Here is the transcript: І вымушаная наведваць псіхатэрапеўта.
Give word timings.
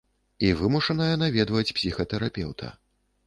І 0.45 0.47
вымушаная 0.61 1.09
наведваць 1.23 1.75
псіхатэрапеўта. 1.79 2.73